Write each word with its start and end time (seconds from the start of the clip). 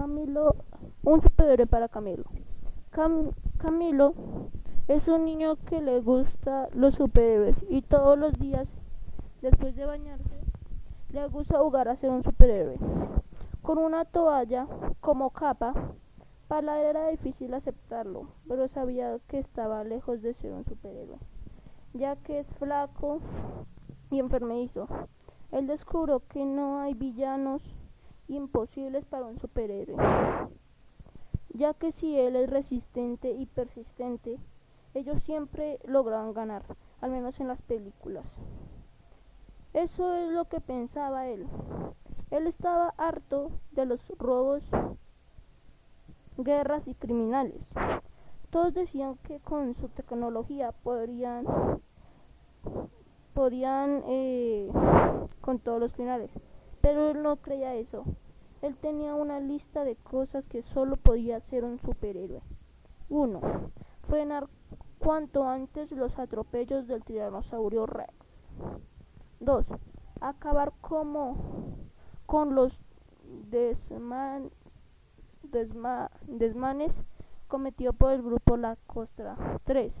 Camilo, 0.00 0.56
un 1.04 1.20
superhéroe 1.20 1.66
para 1.66 1.86
Camilo. 1.86 2.24
Camilo 3.58 4.14
es 4.88 5.06
un 5.08 5.26
niño 5.26 5.56
que 5.66 5.82
le 5.82 6.00
gusta 6.00 6.70
los 6.72 6.94
superhéroes 6.94 7.66
y 7.68 7.82
todos 7.82 8.18
los 8.18 8.32
días, 8.32 8.66
después 9.42 9.76
de 9.76 9.84
bañarse, 9.84 10.40
le 11.10 11.26
gusta 11.26 11.58
jugar 11.58 11.90
a 11.90 11.96
ser 11.96 12.08
un 12.08 12.22
superhéroe. 12.22 12.78
Con 13.60 13.76
una 13.76 14.06
toalla 14.06 14.66
como 15.00 15.28
capa, 15.28 15.74
para 16.48 16.80
él 16.80 16.86
era 16.86 17.08
difícil 17.08 17.52
aceptarlo, 17.52 18.28
pero 18.48 18.68
sabía 18.68 19.18
que 19.28 19.38
estaba 19.38 19.84
lejos 19.84 20.22
de 20.22 20.32
ser 20.32 20.52
un 20.52 20.64
superhéroe, 20.64 21.18
ya 21.92 22.16
que 22.16 22.38
es 22.38 22.46
flaco 22.58 23.20
y 24.10 24.18
enfermizo. 24.18 24.88
Él 25.52 25.66
descubrió 25.66 26.20
que 26.20 26.42
no 26.46 26.80
hay 26.80 26.94
villanos 26.94 27.62
imposibles 28.36 29.04
para 29.04 29.26
un 29.26 29.38
superhéroe, 29.38 29.96
ya 31.54 31.74
que 31.74 31.92
si 31.92 32.18
él 32.18 32.36
es 32.36 32.48
resistente 32.48 33.32
y 33.32 33.46
persistente, 33.46 34.38
ellos 34.94 35.22
siempre 35.22 35.78
logran 35.84 36.32
ganar, 36.32 36.62
al 37.00 37.10
menos 37.10 37.38
en 37.40 37.48
las 37.48 37.60
películas. 37.62 38.24
Eso 39.72 40.14
es 40.14 40.30
lo 40.30 40.46
que 40.46 40.60
pensaba 40.60 41.28
él. 41.28 41.46
Él 42.30 42.46
estaba 42.46 42.94
harto 42.96 43.50
de 43.72 43.86
los 43.86 44.00
robos, 44.18 44.62
guerras 46.36 46.86
y 46.86 46.94
criminales. 46.94 47.60
Todos 48.50 48.74
decían 48.74 49.16
que 49.22 49.38
con 49.40 49.74
su 49.76 49.88
tecnología 49.88 50.72
podrían 50.72 51.46
podían 53.32 54.02
eh, 54.08 54.68
con 55.40 55.60
todos 55.60 55.80
los 55.80 55.92
finales, 55.94 56.30
pero 56.80 57.10
él 57.10 57.22
no 57.22 57.36
creía 57.36 57.74
eso. 57.74 58.04
Él 58.62 58.76
tenía 58.76 59.14
una 59.14 59.40
lista 59.40 59.84
de 59.84 59.96
cosas 59.96 60.44
que 60.46 60.62
solo 60.62 60.96
podía 60.96 61.38
hacer 61.38 61.64
un 61.64 61.78
superhéroe. 61.78 62.42
1. 63.08 63.40
Frenar 64.08 64.48
cuanto 64.98 65.48
antes 65.48 65.90
los 65.92 66.18
atropellos 66.18 66.86
del 66.86 67.02
tiranosaurio 67.04 67.86
Rex. 67.86 68.12
2. 69.40 69.64
Acabar 70.20 70.72
como 70.80 71.36
con 72.26 72.54
los 72.54 72.78
desmanes 76.28 76.92
cometidos 77.48 77.96
por 77.96 78.12
el 78.12 78.22
grupo 78.22 78.56
La 78.56 78.76
Costra. 78.86 79.36
3. 79.64 79.92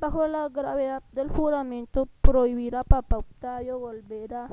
Bajo 0.00 0.26
la 0.26 0.48
gravedad 0.48 1.02
del 1.12 1.30
juramento, 1.30 2.08
prohibir 2.22 2.74
a 2.74 2.82
Papa 2.82 3.18
Octavio 3.18 3.78
volver 3.78 4.34
a, 4.34 4.48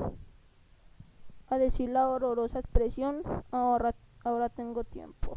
a 1.50 1.58
decir 1.58 1.90
la 1.90 2.08
horrorosa 2.08 2.60
expresión, 2.60 3.22
ahora, 3.50 3.94
ahora 4.24 4.48
tengo 4.48 4.84
tiempo. 4.84 5.34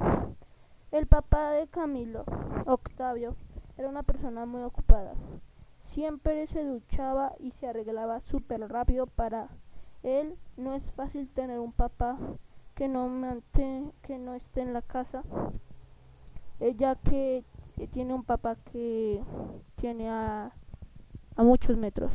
El 0.92 1.08
papá 1.08 1.50
de 1.50 1.67
Camilo, 1.67 2.23
Octavio, 2.67 3.36
era 3.78 3.89
una 3.89 4.03
persona 4.03 4.45
muy 4.45 4.61
ocupada. 4.61 5.16
Siempre 5.81 6.45
se 6.45 6.64
duchaba 6.64 7.33
y 7.39 7.52
se 7.52 7.67
arreglaba 7.67 8.20
súper 8.22 8.61
rápido 8.70 9.08
para 9.08 9.50
él. 10.03 10.38
No 10.55 10.75
es 10.75 10.83
fácil 10.92 11.28
tener 11.30 11.59
un 11.59 11.72
papá 11.72 12.17
que 12.75 12.88
no, 12.88 13.09
que 14.03 14.20
no 14.20 14.36
esté 14.36 14.61
en 14.61 14.73
la 14.73 14.83
casa, 14.83 15.23
eh, 16.59 16.75
ya 16.77 16.95
que 16.95 17.44
tiene 17.92 18.14
un 18.14 18.23
papá 18.23 18.55
que 18.72 19.23
tiene 19.77 20.09
a 20.09 20.52
muchos 21.38 21.75
metros. 21.75 22.11